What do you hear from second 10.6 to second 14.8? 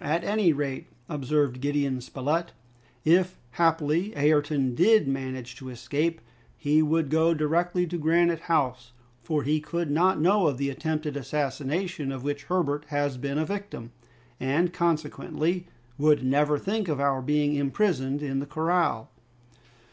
attempted assassination of which Herbert has been a victim, and